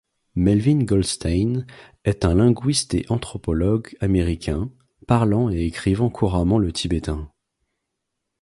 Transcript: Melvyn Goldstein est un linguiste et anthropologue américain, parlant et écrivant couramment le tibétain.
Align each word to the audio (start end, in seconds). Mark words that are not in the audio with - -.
Melvyn 0.33 0.83
Goldstein 0.87 1.67
est 2.05 2.25
un 2.25 2.33
linguiste 2.33 2.95
et 2.95 3.05
anthropologue 3.09 3.95
américain, 3.99 4.71
parlant 5.07 5.51
et 5.51 5.63
écrivant 5.67 6.09
couramment 6.09 6.57
le 6.57 6.71
tibétain. 6.73 7.31